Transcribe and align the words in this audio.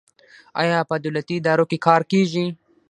آیا 0.61 0.79
په 0.89 0.95
دولتي 1.03 1.35
ادارو 1.39 1.63
کې 1.69 1.77
کار 1.87 2.01
کیږي؟ 2.11 2.45